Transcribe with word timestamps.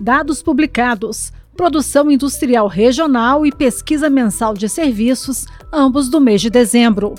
Dados 0.00 0.42
publicados: 0.42 1.32
produção 1.56 2.10
industrial 2.10 2.66
regional 2.66 3.44
e 3.44 3.52
pesquisa 3.52 4.10
mensal 4.10 4.54
de 4.54 4.68
serviços, 4.68 5.46
ambos 5.72 6.08
do 6.08 6.20
mês 6.20 6.40
de 6.40 6.50
dezembro. 6.50 7.14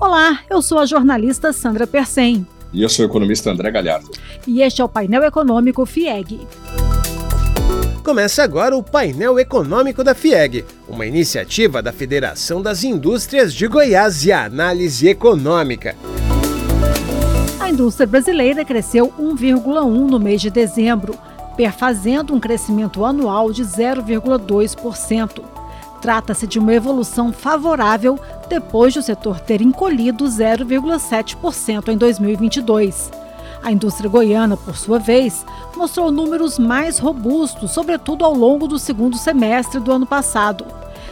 Olá, 0.00 0.40
eu 0.48 0.62
sou 0.62 0.78
a 0.78 0.86
jornalista 0.86 1.52
Sandra 1.52 1.86
Persen. 1.86 2.46
E 2.72 2.82
eu 2.82 2.88
sou 2.88 3.04
o 3.04 3.08
economista 3.08 3.50
André 3.50 3.70
Galhardo. 3.70 4.10
E 4.46 4.60
este 4.60 4.80
é 4.80 4.84
o 4.84 4.88
painel 4.88 5.22
econômico 5.22 5.86
FIEG. 5.86 6.40
Começa 8.04 8.44
agora 8.44 8.76
o 8.76 8.82
painel 8.82 9.38
econômico 9.38 10.04
da 10.04 10.14
FIEG, 10.14 10.64
uma 10.86 11.06
iniciativa 11.06 11.82
da 11.82 11.92
Federação 11.92 12.62
das 12.62 12.84
Indústrias 12.84 13.52
de 13.52 13.66
Goiás 13.66 14.24
e 14.24 14.30
Análise 14.30 15.08
Econômica 15.08 15.96
a 17.64 17.70
indústria 17.70 18.06
brasileira 18.06 18.62
cresceu 18.62 19.10
1,1% 19.18 20.10
no 20.10 20.20
mês 20.20 20.42
de 20.42 20.50
dezembro, 20.50 21.18
perfazendo 21.56 22.34
um 22.34 22.38
crescimento 22.38 23.02
anual 23.06 23.50
de 23.50 23.62
0,2%. 23.62 25.42
Trata-se 25.98 26.46
de 26.46 26.58
uma 26.58 26.74
evolução 26.74 27.32
favorável 27.32 28.20
depois 28.50 28.92
do 28.92 29.00
setor 29.00 29.40
ter 29.40 29.62
encolhido 29.62 30.26
0,7% 30.26 31.88
em 31.88 31.96
2022. 31.96 33.10
A 33.64 33.72
indústria 33.72 34.10
goiana, 34.10 34.58
por 34.58 34.76
sua 34.76 34.98
vez, 34.98 35.46
mostrou 35.74 36.12
números 36.12 36.58
mais 36.58 36.98
robustos, 36.98 37.70
sobretudo 37.70 38.22
ao 38.22 38.34
longo 38.34 38.68
do 38.68 38.78
segundo 38.78 39.16
semestre 39.16 39.80
do 39.80 39.90
ano 39.90 40.04
passado. 40.04 40.66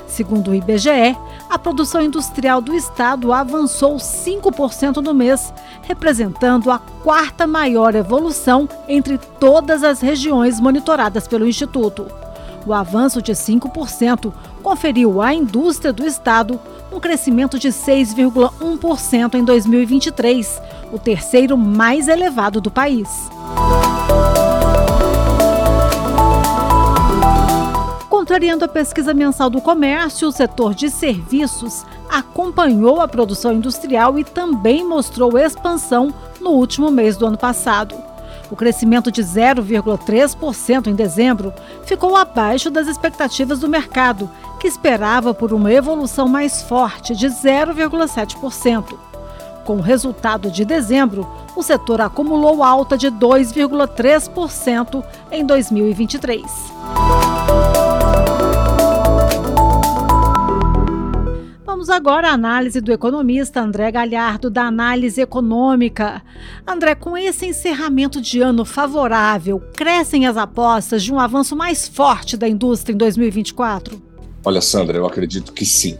Segundo 0.06 0.50
o 0.50 0.54
IBGE, 0.54 1.16
a 1.48 1.58
produção 1.58 2.02
industrial 2.02 2.60
do 2.60 2.74
estado 2.74 3.32
avançou 3.32 3.96
5% 3.96 4.98
no 4.98 5.14
mês, 5.14 5.50
representando 5.80 6.70
a 6.70 6.78
quarta 6.78 7.46
maior 7.46 7.94
evolução 7.94 8.68
entre 8.86 9.16
todas 9.16 9.82
as 9.82 10.02
regiões 10.02 10.60
monitoradas 10.60 11.26
pelo 11.26 11.46
Instituto. 11.46 12.21
O 12.64 12.72
avanço 12.72 13.20
de 13.20 13.32
5% 13.32 14.32
conferiu 14.62 15.20
à 15.20 15.34
indústria 15.34 15.92
do 15.92 16.06
estado 16.06 16.60
um 16.92 17.00
crescimento 17.00 17.58
de 17.58 17.68
6,1% 17.68 19.34
em 19.34 19.44
2023, 19.44 20.60
o 20.92 20.98
terceiro 20.98 21.56
mais 21.56 22.06
elevado 22.06 22.60
do 22.60 22.70
país. 22.70 23.08
Contrariando 28.08 28.64
a 28.64 28.68
pesquisa 28.68 29.12
mensal 29.12 29.50
do 29.50 29.60
comércio, 29.60 30.28
o 30.28 30.32
setor 30.32 30.74
de 30.74 30.88
serviços 30.90 31.84
acompanhou 32.08 33.00
a 33.00 33.08
produção 33.08 33.52
industrial 33.52 34.18
e 34.18 34.22
também 34.22 34.86
mostrou 34.86 35.36
expansão 35.36 36.14
no 36.40 36.50
último 36.50 36.90
mês 36.90 37.16
do 37.16 37.26
ano 37.26 37.38
passado. 37.38 38.11
O 38.52 38.56
crescimento 38.56 39.10
de 39.10 39.22
0,3% 39.22 40.86
em 40.86 40.94
dezembro 40.94 41.54
ficou 41.86 42.14
abaixo 42.14 42.70
das 42.70 42.86
expectativas 42.86 43.60
do 43.60 43.68
mercado, 43.68 44.28
que 44.60 44.68
esperava 44.68 45.32
por 45.32 45.54
uma 45.54 45.72
evolução 45.72 46.28
mais 46.28 46.60
forte 46.60 47.16
de 47.16 47.28
0,7%. 47.28 48.98
Com 49.64 49.76
o 49.76 49.80
resultado 49.80 50.50
de 50.50 50.66
dezembro, 50.66 51.26
o 51.56 51.62
setor 51.62 52.02
acumulou 52.02 52.62
alta 52.62 52.98
de 52.98 53.10
2,3% 53.10 55.02
em 55.30 55.46
2023. 55.46 56.42
Agora 61.88 62.28
à 62.28 62.32
análise 62.32 62.80
do 62.80 62.92
economista 62.92 63.60
André 63.60 63.90
Galhardo, 63.90 64.50
da 64.50 64.64
análise 64.64 65.20
econômica. 65.20 66.22
André, 66.66 66.94
com 66.94 67.16
esse 67.16 67.46
encerramento 67.46 68.20
de 68.20 68.40
ano 68.40 68.64
favorável, 68.64 69.60
crescem 69.74 70.26
as 70.26 70.36
apostas 70.36 71.02
de 71.02 71.12
um 71.12 71.18
avanço 71.18 71.54
mais 71.54 71.86
forte 71.86 72.36
da 72.36 72.48
indústria 72.48 72.94
em 72.94 72.96
2024? 72.96 74.02
Olha, 74.44 74.60
Sandra, 74.60 74.98
eu 74.98 75.06
acredito 75.06 75.52
que 75.52 75.64
sim. 75.64 75.96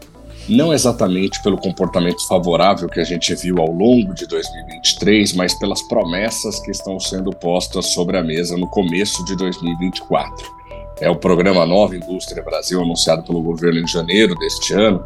Não 0.49 0.73
exatamente 0.73 1.41
pelo 1.41 1.57
comportamento 1.57 2.27
favorável 2.27 2.89
que 2.89 2.99
a 2.99 3.03
gente 3.05 3.33
viu 3.35 3.59
ao 3.59 3.71
longo 3.71 4.13
de 4.13 4.27
2023, 4.27 5.33
mas 5.33 5.53
pelas 5.53 5.81
promessas 5.83 6.59
que 6.59 6.71
estão 6.71 6.99
sendo 6.99 7.31
postas 7.31 7.93
sobre 7.93 8.17
a 8.17 8.23
mesa 8.23 8.57
no 8.57 8.67
começo 8.67 9.23
de 9.23 9.37
2024. 9.37 10.63
É 10.99 11.09
o 11.09 11.15
programa 11.15 11.65
Nova 11.65 11.95
Indústria 11.95 12.43
Brasil, 12.43 12.81
anunciado 12.81 13.23
pelo 13.23 13.41
governo 13.41 13.79
em 13.79 13.87
janeiro 13.87 14.35
deste 14.35 14.73
ano, 14.73 15.03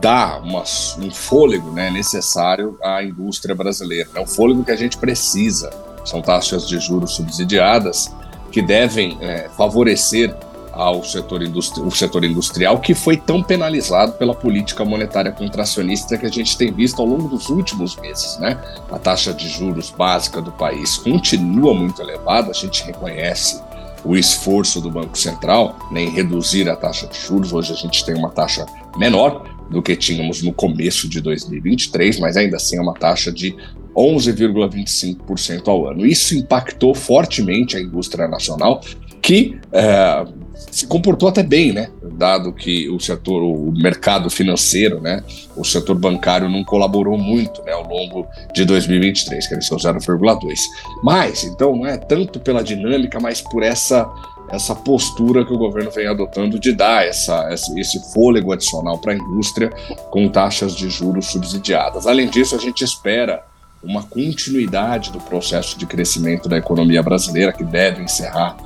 dá 0.00 0.38
uma, 0.38 0.62
um 0.98 1.10
fôlego 1.10 1.70
né, 1.70 1.90
necessário 1.90 2.78
à 2.82 3.02
indústria 3.02 3.54
brasileira. 3.54 4.08
É 4.14 4.20
o 4.20 4.26
fôlego 4.26 4.64
que 4.64 4.72
a 4.72 4.76
gente 4.76 4.96
precisa. 4.96 5.70
São 6.04 6.20
taxas 6.20 6.68
de 6.68 6.78
juros 6.78 7.14
subsidiadas 7.14 8.14
que 8.52 8.62
devem 8.62 9.18
é, 9.20 9.48
favorecer 9.56 10.34
ao 10.74 11.04
setor, 11.04 11.40
o 11.42 11.90
setor 11.90 12.24
industrial 12.24 12.78
que 12.78 12.94
foi 12.94 13.16
tão 13.16 13.42
penalizado 13.42 14.12
pela 14.12 14.34
política 14.34 14.84
monetária 14.84 15.30
contracionista 15.30 16.18
que 16.18 16.26
a 16.26 16.30
gente 16.30 16.58
tem 16.58 16.72
visto 16.72 17.00
ao 17.00 17.06
longo 17.06 17.28
dos 17.28 17.48
últimos 17.48 17.96
meses. 17.96 18.36
Né? 18.38 18.58
A 18.90 18.98
taxa 18.98 19.32
de 19.32 19.48
juros 19.48 19.90
básica 19.90 20.42
do 20.42 20.50
país 20.52 20.96
continua 20.96 21.72
muito 21.72 22.02
elevada, 22.02 22.50
a 22.50 22.54
gente 22.54 22.84
reconhece 22.84 23.62
o 24.04 24.16
esforço 24.16 24.80
do 24.80 24.90
Banco 24.90 25.16
Central 25.16 25.76
né, 25.90 26.02
em 26.02 26.10
reduzir 26.10 26.68
a 26.68 26.76
taxa 26.76 27.06
de 27.06 27.18
juros. 27.18 27.52
Hoje 27.52 27.72
a 27.72 27.76
gente 27.76 28.04
tem 28.04 28.14
uma 28.14 28.30
taxa 28.30 28.66
menor, 28.96 29.42
do 29.70 29.82
que 29.82 29.96
tínhamos 29.96 30.42
no 30.42 30.52
começo 30.52 31.08
de 31.08 31.20
2023, 31.20 32.18
mas 32.20 32.36
ainda 32.36 32.56
assim 32.56 32.76
é 32.76 32.80
uma 32.80 32.94
taxa 32.94 33.32
de 33.32 33.56
11,25% 33.96 35.68
ao 35.68 35.88
ano. 35.88 36.04
Isso 36.04 36.36
impactou 36.36 36.94
fortemente 36.94 37.76
a 37.76 37.80
indústria 37.80 38.26
nacional, 38.26 38.80
que 39.22 39.58
é, 39.72 40.26
se 40.70 40.86
comportou 40.86 41.28
até 41.28 41.42
bem, 41.42 41.72
né? 41.72 41.88
Dado 42.14 42.52
que 42.52 42.88
o 42.90 42.98
setor, 42.98 43.42
o 43.42 43.72
mercado 43.72 44.28
financeiro, 44.28 45.00
né, 45.00 45.22
o 45.56 45.64
setor 45.64 45.96
bancário 45.96 46.48
não 46.48 46.64
colaborou 46.64 47.16
muito, 47.16 47.62
né, 47.62 47.72
ao 47.72 47.86
longo 47.86 48.26
de 48.52 48.64
2023, 48.64 49.46
cresceu 49.46 49.76
0,2. 49.76 50.58
Mas, 51.02 51.44
então, 51.44 51.76
não 51.76 51.86
é 51.86 51.96
tanto 51.96 52.40
pela 52.40 52.62
dinâmica, 52.62 53.20
mas 53.20 53.40
por 53.40 53.62
essa 53.62 54.04
essa 54.48 54.74
postura 54.74 55.44
que 55.44 55.52
o 55.52 55.58
governo 55.58 55.90
vem 55.90 56.06
adotando 56.06 56.58
de 56.58 56.72
dar 56.72 57.06
essa, 57.06 57.48
esse 57.52 58.12
fôlego 58.12 58.52
adicional 58.52 58.98
para 58.98 59.12
a 59.12 59.16
indústria 59.16 59.70
com 60.10 60.28
taxas 60.28 60.74
de 60.74 60.88
juros 60.88 61.26
subsidiadas. 61.26 62.06
Além 62.06 62.28
disso, 62.28 62.54
a 62.54 62.58
gente 62.58 62.84
espera 62.84 63.42
uma 63.82 64.02
continuidade 64.02 65.10
do 65.10 65.20
processo 65.20 65.78
de 65.78 65.86
crescimento 65.86 66.48
da 66.48 66.56
economia 66.56 67.02
brasileira, 67.02 67.52
que 67.52 67.64
deve 67.64 68.02
encerrar 68.02 68.56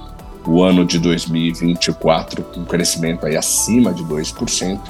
o 0.47 0.63
ano 0.63 0.85
de 0.85 0.99
2024 0.99 2.43
com 2.45 2.61
um 2.61 2.65
crescimento 2.65 3.27
aí 3.27 3.37
acima 3.37 3.93
de 3.93 4.03
2%. 4.05 4.81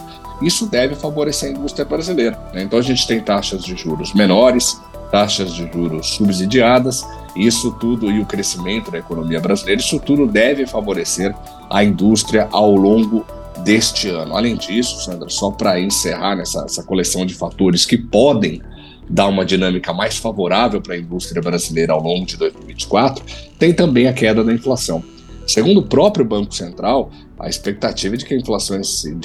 Isso 0.40 0.66
deve 0.66 0.94
favorecer 0.94 1.48
a 1.48 1.52
indústria 1.52 1.84
brasileira. 1.84 2.38
Né? 2.52 2.62
Então 2.62 2.78
a 2.78 2.82
gente 2.82 3.06
tem 3.06 3.20
taxas 3.20 3.64
de 3.64 3.74
juros 3.74 4.14
menores, 4.14 4.80
taxas 5.10 5.52
de 5.52 5.68
juros 5.72 6.10
subsidiadas, 6.10 7.04
isso 7.38 7.70
tudo 7.72 8.10
e 8.10 8.20
o 8.20 8.26
crescimento 8.26 8.90
da 8.90 8.98
economia 8.98 9.40
brasileira, 9.40 9.80
isso 9.80 9.98
tudo 10.00 10.26
deve 10.26 10.66
favorecer 10.66 11.34
a 11.70 11.84
indústria 11.84 12.48
ao 12.50 12.74
longo 12.74 13.24
deste 13.62 14.08
ano. 14.08 14.36
Além 14.36 14.56
disso, 14.56 15.04
Sandra, 15.04 15.28
só 15.28 15.50
para 15.50 15.80
encerrar 15.80 16.36
nessa 16.36 16.82
coleção 16.82 17.24
de 17.24 17.34
fatores 17.34 17.84
que 17.86 17.96
podem 17.96 18.60
dar 19.08 19.28
uma 19.28 19.44
dinâmica 19.44 19.92
mais 19.92 20.16
favorável 20.16 20.80
para 20.80 20.94
a 20.94 20.98
indústria 20.98 21.40
brasileira 21.40 21.92
ao 21.92 22.02
longo 22.02 22.26
de 22.26 22.36
2024, 22.36 23.24
tem 23.58 23.72
também 23.72 24.06
a 24.06 24.12
queda 24.12 24.44
da 24.44 24.52
inflação. 24.52 25.02
Segundo 25.48 25.80
o 25.80 25.82
próprio 25.82 26.26
Banco 26.26 26.54
Central, 26.54 27.10
a 27.38 27.48
expectativa 27.48 28.14
é 28.14 28.18
de 28.18 28.26
que 28.26 28.34
a 28.34 28.36
inflação, 28.36 28.78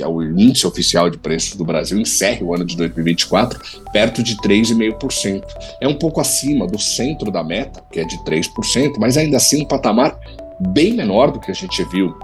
o 0.07 0.23
índice 0.23 0.65
oficial 0.65 1.09
de 1.09 1.17
preços 1.17 1.57
do 1.57 1.65
Brasil, 1.65 1.99
encerre 1.99 2.41
o 2.41 2.55
ano 2.55 2.63
de 2.63 2.77
2024 2.77 3.59
perto 3.91 4.23
de 4.23 4.37
3,5%. 4.37 5.43
É 5.81 5.87
um 5.87 5.95
pouco 5.95 6.21
acima 6.21 6.65
do 6.65 6.79
centro 6.79 7.29
da 7.29 7.43
meta, 7.43 7.83
que 7.91 7.99
é 7.99 8.05
de 8.05 8.17
3%, 8.19 8.93
mas 8.97 9.17
ainda 9.17 9.35
assim 9.35 9.63
um 9.63 9.65
patamar 9.65 10.17
bem 10.69 10.93
menor 10.93 11.29
do 11.29 11.41
que 11.41 11.51
a 11.51 11.53
gente 11.53 11.83
viu 11.91 12.15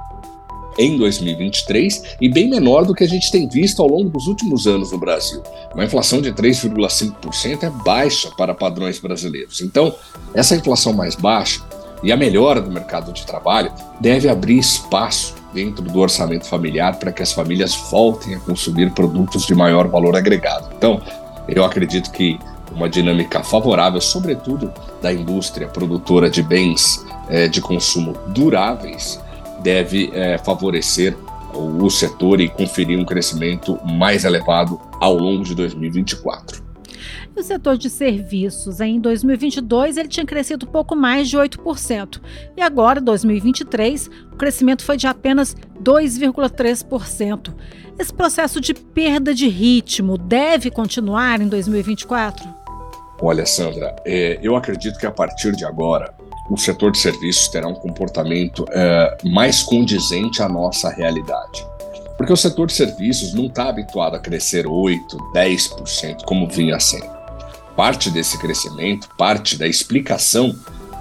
em 0.78 0.98
2023 0.98 2.16
e 2.22 2.30
bem 2.30 2.50
menor 2.50 2.86
do 2.86 2.96
que 2.96 3.04
a 3.04 3.08
gente 3.08 3.30
tem 3.30 3.50
visto 3.50 3.82
ao 3.82 3.90
longo 3.90 4.10
dos 4.10 4.28
últimos 4.28 4.66
anos 4.66 4.94
no 4.94 4.98
Brasil. 4.98 5.44
Uma 5.74 5.84
inflação 5.84 6.22
de 6.22 6.32
3,5% 6.32 7.64
é 7.64 7.70
baixa 7.84 8.32
para 8.38 8.56
padrões 8.56 8.98
brasileiros. 8.98 9.60
Então, 9.60 9.94
essa 10.34 10.56
inflação 10.56 10.94
mais 10.94 11.16
baixa 11.16 11.62
e 12.04 12.12
a 12.12 12.18
melhora 12.18 12.62
do 12.62 12.72
mercado 12.72 13.12
de 13.12 13.26
trabalho 13.26 13.72
deve 14.00 14.30
abrir 14.30 14.58
espaço 14.58 15.36
dentro 15.54 15.84
do 15.84 16.00
orçamento 16.00 16.46
familiar 16.46 16.98
para 16.98 17.12
que 17.12 17.24
as 17.24 17.34
famílias 17.34 17.76
voltem 17.90 18.36
a 18.36 18.40
consumir 18.40 18.92
produtos 18.92 19.46
de 19.46 19.56
maior 19.56 19.88
valor 19.88 20.16
agregado. 20.16 20.70
Então, 20.78 21.02
eu 21.48 21.64
acredito 21.64 22.12
que 22.12 22.40
uma 22.72 22.88
dinâmica 22.88 23.44
favorável, 23.44 24.00
sobretudo 24.00 24.72
da 25.02 25.12
indústria 25.12 25.68
produtora 25.68 26.30
de 26.30 26.44
bens 26.44 27.04
é, 27.28 27.48
de 27.48 27.62
consumo 27.62 28.16
duráveis, 28.28 29.20
deve 29.62 30.12
é, 30.14 30.38
favorecer 30.38 31.18
o 31.54 31.90
setor 31.90 32.40
e 32.40 32.48
conferir 32.48 33.00
um 33.00 33.06
crescimento 33.06 33.80
mais 33.84 34.24
elevado 34.24 34.80
ao 35.00 35.16
longo 35.16 35.44
de 35.44 35.56
2024. 35.56 36.69
E 37.36 37.40
o 37.40 37.44
setor 37.44 37.78
de 37.78 37.90
serviços, 37.90 38.80
em 38.80 39.00
2022, 39.00 39.98
ele 39.98 40.08
tinha 40.08 40.26
crescido 40.26 40.68
pouco 40.68 40.96
mais 40.96 41.30
de 41.30 41.38
8%. 41.38 42.22
E 42.58 42.62
agora, 42.62 43.02
2023, 43.02 44.10
o 44.32 44.36
crescimento 44.36 44.84
foi 44.84 44.98
de 44.98 45.08
apenas 45.08 45.56
2,3%. 45.82 47.54
Esse 47.98 48.14
processo 48.14 48.62
de 48.62 48.74
perda 48.74 49.34
de 49.34 49.48
ritmo 49.48 50.18
deve 50.18 50.72
continuar 50.72 51.42
em 51.42 51.48
2024? 51.48 52.48
Olha, 53.22 53.46
Sandra, 53.46 53.96
é, 54.06 54.40
eu 54.42 54.56
acredito 54.56 54.98
que 54.98 55.06
a 55.06 55.12
partir 55.12 55.54
de 55.54 55.66
agora 55.66 56.14
o 56.50 56.58
setor 56.58 56.92
de 56.92 56.98
serviços 56.98 57.48
terá 57.50 57.68
um 57.68 57.76
comportamento 57.76 58.66
é, 58.72 59.18
mais 59.26 59.62
condizente 59.62 60.42
à 60.42 60.50
nossa 60.50 60.90
realidade. 60.90 61.66
Porque 62.20 62.34
o 62.34 62.38
setor 62.38 62.68
de 62.68 62.74
serviços 62.74 63.34
não 63.34 63.46
está 63.46 63.70
habituado 63.70 64.14
a 64.18 64.20
crescer 64.20 64.66
8%, 64.66 65.00
10%, 65.34 66.26
como 66.26 66.50
vinha 66.50 66.78
sendo. 66.78 67.08
Parte 67.78 68.10
desse 68.10 68.38
crescimento, 68.38 69.08
parte 69.18 69.58
da 69.58 69.66
explicação 69.66 70.54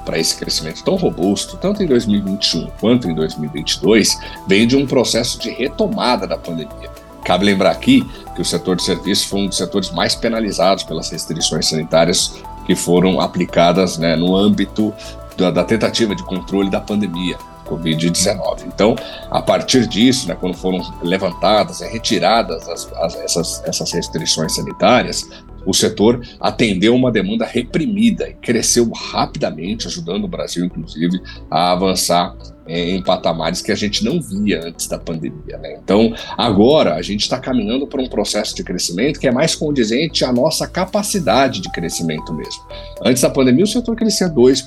para 0.06 0.17
esse 0.17 0.37
crescimento 0.37 0.85
tão 0.85 0.94
robusto, 0.94 1.56
tanto 1.56 1.82
em 1.82 1.87
2021 1.87 2.69
quanto 2.81 3.11
em 3.11 3.17
2022, 3.17 4.17
vem 4.47 4.65
de 4.65 4.76
um 4.76 4.87
processo 4.87 5.41
de 5.41 5.50
retomada 5.50 6.25
da 6.25 6.38
pandemia. 6.38 6.88
Cabe 7.25 7.47
lembrar 7.47 7.73
aqui 7.73 8.09
que 8.37 8.41
o 8.41 8.44
setor 8.44 8.76
de 8.76 8.85
serviços 8.85 9.25
foi 9.25 9.41
um 9.41 9.49
dos 9.49 9.56
setores 9.56 9.91
mais 9.91 10.15
penalizados 10.15 10.85
pelas 10.85 11.11
restrições 11.11 11.69
sanitárias 11.69 12.32
que 12.65 12.76
foram 12.76 13.20
aplicadas 13.20 13.99
né, 13.99 14.15
no 14.15 14.37
âmbito 14.37 14.94
da, 15.37 15.50
da 15.50 15.65
tentativa 15.65 16.15
de 16.15 16.23
controle 16.23 16.70
da 16.70 16.81
pandemia. 16.81 17.37
Covid-19. 17.69 18.65
Então, 18.67 18.97
a 19.31 19.43
partir 19.43 19.87
disso, 19.87 20.29
né, 20.29 20.37
quando 20.38 20.56
foram 20.56 20.81
levantadas 21.03 21.81
e 21.81 21.88
retiradas 21.88 22.69
as, 22.69 22.93
as, 22.94 23.15
essas, 23.17 23.62
essas 23.65 23.93
restrições 23.93 24.55
sanitárias, 24.55 25.29
o 25.67 25.75
setor 25.75 26.26
atendeu 26.41 26.94
uma 26.94 27.12
demanda 27.12 27.44
reprimida 27.44 28.29
e 28.29 28.35
cresceu 28.35 28.91
rapidamente, 28.91 29.87
ajudando 29.87 30.25
o 30.25 30.29
Brasil, 30.29 30.65
inclusive, 30.65 31.20
a 31.50 31.73
avançar 31.73 32.35
em 32.69 33.03
patamares 33.03 33.62
que 33.62 33.73
a 33.73 33.75
gente 33.75 34.05
não 34.05 34.20
via 34.20 34.61
antes 34.67 34.87
da 34.87 34.99
pandemia. 34.99 35.56
Né? 35.59 35.79
Então, 35.82 36.15
agora 36.37 36.94
a 36.94 37.03
gente 37.03 37.23
está 37.23 37.38
caminhando 37.38 37.87
para 37.87 38.03
um 38.03 38.09
processo 38.09 38.55
de 38.55 38.62
crescimento 38.62 39.19
que 39.19 39.26
é 39.26 39.32
mais 39.32 39.55
condizente 39.55 40.25
à 40.25 40.32
nossa 40.32 40.67
capacidade 40.67 41.61
de 41.61 41.70
crescimento 41.73 42.32
mesmo. 42.35 42.62
Antes 43.03 43.23
da 43.23 43.31
pandemia, 43.31 43.65
o 43.65 43.69
setor 43.69 43.97
crescia 43.97 44.29
2%, 44.29 44.67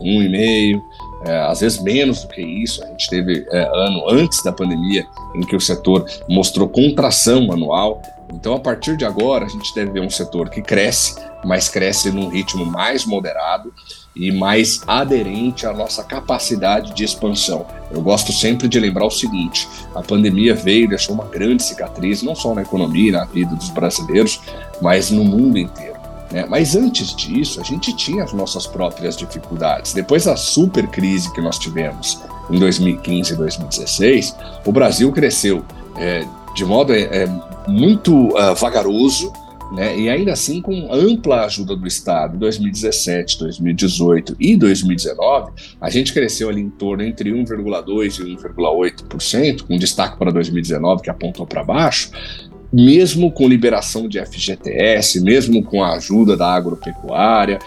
1,5%, 0.00 0.82
é, 1.24 1.38
às 1.42 1.60
vezes 1.60 1.80
menos 1.80 2.22
do 2.22 2.28
que 2.28 2.42
isso. 2.42 2.82
A 2.84 2.88
gente 2.88 3.08
teve 3.08 3.46
é, 3.50 3.70
ano 3.72 4.08
antes 4.10 4.42
da 4.42 4.52
pandemia 4.52 5.06
em 5.34 5.40
que 5.40 5.56
o 5.56 5.60
setor 5.60 6.04
mostrou 6.28 6.68
contração 6.68 7.50
anual. 7.52 8.02
Então, 8.32 8.54
a 8.54 8.60
partir 8.60 8.96
de 8.96 9.04
agora, 9.04 9.44
a 9.44 9.48
gente 9.48 9.74
deve 9.74 9.92
ver 9.92 10.00
um 10.00 10.10
setor 10.10 10.48
que 10.50 10.62
cresce, 10.62 11.14
mas 11.44 11.68
cresce 11.68 12.10
num 12.10 12.28
ritmo 12.28 12.64
mais 12.64 13.04
moderado 13.04 13.72
e 14.14 14.30
mais 14.30 14.82
aderente 14.86 15.66
à 15.66 15.72
nossa 15.72 16.04
capacidade 16.04 16.94
de 16.94 17.04
expansão. 17.04 17.66
Eu 17.90 18.02
gosto 18.02 18.32
sempre 18.32 18.68
de 18.68 18.78
lembrar 18.78 19.06
o 19.06 19.10
seguinte: 19.10 19.68
a 19.94 20.02
pandemia 20.02 20.54
veio 20.54 20.84
e 20.84 20.88
deixou 20.88 21.14
uma 21.14 21.24
grande 21.24 21.62
cicatriz, 21.62 22.22
não 22.22 22.34
só 22.34 22.54
na 22.54 22.62
economia, 22.62 23.12
na 23.12 23.24
vida 23.24 23.54
dos 23.54 23.70
brasileiros, 23.70 24.40
mas 24.80 25.10
no 25.10 25.24
mundo 25.24 25.58
inteiro. 25.58 25.92
Né? 26.30 26.46
Mas 26.48 26.74
antes 26.74 27.14
disso, 27.14 27.60
a 27.60 27.64
gente 27.64 27.94
tinha 27.94 28.24
as 28.24 28.32
nossas 28.32 28.66
próprias 28.66 29.16
dificuldades. 29.16 29.92
Depois 29.92 30.24
da 30.24 30.36
super 30.36 30.86
crise 30.88 31.32
que 31.32 31.40
nós 31.40 31.58
tivemos 31.58 32.20
em 32.50 32.58
2015 32.58 33.34
e 33.34 33.36
2016, 33.36 34.36
o 34.64 34.72
Brasil 34.72 35.12
cresceu 35.12 35.62
é, 35.96 36.26
de 36.54 36.64
modo 36.64 36.92
é, 36.92 37.28
muito 37.68 38.28
uh, 38.28 38.54
vagaroso, 38.56 39.32
né? 39.74 39.98
E 39.98 40.08
ainda 40.08 40.32
assim, 40.32 40.60
com 40.60 40.92
ampla 40.92 41.44
ajuda 41.44 41.74
do 41.74 41.86
Estado, 41.86 42.36
em 42.36 42.38
2017, 42.38 43.38
2018 43.38 44.36
e 44.38 44.56
2019, 44.56 45.52
a 45.80 45.88
gente 45.88 46.12
cresceu 46.12 46.48
ali 46.48 46.60
em 46.60 46.70
torno 46.70 47.02
entre 47.02 47.30
1,2% 47.30 48.20
e 48.20 48.36
1,8%, 48.36 49.62
com 49.62 49.78
destaque 49.78 50.18
para 50.18 50.30
2019, 50.30 51.02
que 51.02 51.10
apontou 51.10 51.46
para 51.46 51.64
baixo, 51.64 52.10
mesmo 52.72 53.30
com 53.30 53.48
liberação 53.48 54.08
de 54.08 54.18
FGTS, 54.24 55.20
mesmo 55.20 55.62
com 55.62 55.82
a 55.82 55.94
ajuda 55.94 56.36
da 56.36 56.52
agropecuária, 56.54 57.58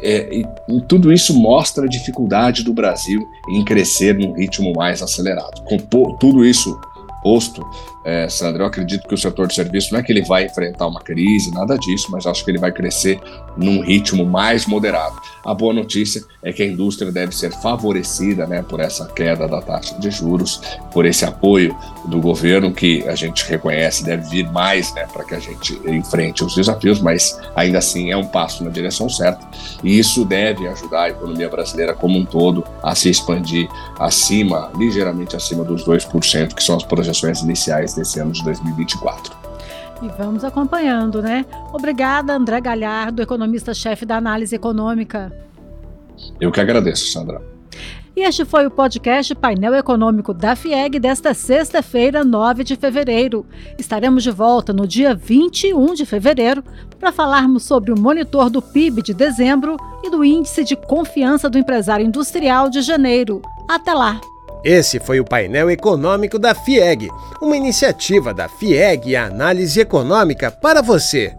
é, 0.00 0.38
e, 0.38 0.46
e 0.68 0.80
tudo 0.88 1.12
isso 1.12 1.34
mostra 1.34 1.84
a 1.84 1.88
dificuldade 1.88 2.62
do 2.62 2.72
Brasil 2.72 3.22
em 3.50 3.64
crescer 3.64 4.14
num 4.14 4.32
ritmo 4.32 4.72
mais 4.74 5.02
acelerado. 5.02 5.62
Com 5.64 5.78
tudo 6.18 6.44
isso 6.44 6.78
posto, 7.22 7.66
é, 8.04 8.28
Sandra, 8.28 8.62
eu 8.62 8.66
acredito 8.66 9.08
que 9.08 9.14
o 9.14 9.18
setor 9.18 9.46
de 9.46 9.54
serviços 9.54 9.90
não 9.90 9.98
é 9.98 10.02
que 10.02 10.12
ele 10.12 10.22
vai 10.22 10.44
enfrentar 10.44 10.86
uma 10.86 11.00
crise, 11.00 11.50
nada 11.52 11.78
disso, 11.78 12.08
mas 12.10 12.26
acho 12.26 12.44
que 12.44 12.50
ele 12.50 12.58
vai 12.58 12.70
crescer 12.70 13.18
num 13.56 13.82
ritmo 13.82 14.26
mais 14.26 14.66
moderado. 14.66 15.16
A 15.44 15.54
boa 15.54 15.72
notícia 15.72 16.22
é 16.42 16.52
que 16.52 16.62
a 16.62 16.66
indústria 16.66 17.10
deve 17.10 17.34
ser 17.34 17.50
favorecida 17.52 18.46
né, 18.46 18.62
por 18.62 18.80
essa 18.80 19.06
queda 19.06 19.48
da 19.48 19.62
taxa 19.62 19.98
de 19.98 20.10
juros, 20.10 20.60
por 20.92 21.06
esse 21.06 21.24
apoio 21.24 21.74
do 22.06 22.20
governo 22.20 22.72
que 22.72 23.06
a 23.08 23.14
gente 23.14 23.44
reconhece 23.48 24.04
deve 24.04 24.28
vir 24.28 24.50
mais 24.50 24.92
né, 24.94 25.06
para 25.10 25.24
que 25.24 25.34
a 25.34 25.40
gente 25.40 25.80
enfrente 25.86 26.44
os 26.44 26.54
desafios, 26.54 27.00
mas 27.00 27.40
ainda 27.56 27.78
assim 27.78 28.10
é 28.10 28.16
um 28.16 28.26
passo 28.26 28.62
na 28.62 28.70
direção 28.70 29.08
certa 29.08 29.46
e 29.82 29.98
isso 29.98 30.24
deve 30.24 30.68
ajudar 30.68 31.04
a 31.04 31.08
economia 31.10 31.48
brasileira 31.48 31.94
como 31.94 32.18
um 32.18 32.24
todo 32.24 32.64
a 32.82 32.94
se 32.94 33.08
expandir 33.08 33.68
acima, 33.98 34.70
ligeiramente 34.76 35.36
acima 35.36 35.64
dos 35.64 35.84
2%, 35.84 36.54
que 36.54 36.62
são 36.62 36.76
as 36.76 36.82
projeções 36.82 37.40
iniciais 37.40 37.93
desse 37.96 38.20
ano 38.20 38.32
de 38.32 38.42
2024. 38.44 39.34
E 40.02 40.08
vamos 40.18 40.44
acompanhando, 40.44 41.22
né? 41.22 41.46
Obrigada, 41.72 42.34
André 42.34 42.60
Galhardo, 42.60 43.22
economista-chefe 43.22 44.04
da 44.04 44.16
análise 44.16 44.54
econômica. 44.54 45.32
Eu 46.40 46.52
que 46.52 46.60
agradeço, 46.60 47.06
Sandra. 47.06 47.40
E 48.16 48.20
este 48.20 48.44
foi 48.44 48.64
o 48.64 48.70
podcast 48.70 49.34
Painel 49.34 49.74
Econômico 49.74 50.32
da 50.32 50.54
FIEG 50.54 51.00
desta 51.00 51.34
sexta-feira, 51.34 52.22
9 52.22 52.62
de 52.62 52.76
fevereiro. 52.76 53.44
Estaremos 53.76 54.22
de 54.22 54.30
volta 54.30 54.72
no 54.72 54.86
dia 54.86 55.16
21 55.16 55.94
de 55.94 56.06
fevereiro 56.06 56.62
para 57.00 57.10
falarmos 57.10 57.64
sobre 57.64 57.92
o 57.92 57.98
monitor 57.98 58.48
do 58.48 58.62
PIB 58.62 59.02
de 59.02 59.12
dezembro 59.12 59.76
e 60.04 60.10
do 60.10 60.24
índice 60.24 60.62
de 60.62 60.76
confiança 60.76 61.50
do 61.50 61.58
empresário 61.58 62.06
industrial 62.06 62.70
de 62.70 62.82
janeiro. 62.82 63.42
Até 63.68 63.92
lá! 63.92 64.20
Esse 64.64 64.98
foi 64.98 65.20
o 65.20 65.24
painel 65.24 65.70
econômico 65.70 66.38
da 66.38 66.54
FIEG, 66.54 67.10
uma 67.42 67.54
iniciativa 67.54 68.32
da 68.32 68.48
FIEG 68.48 69.10
e 69.10 69.16
análise 69.16 69.78
econômica 69.78 70.50
para 70.50 70.80
você. 70.80 71.34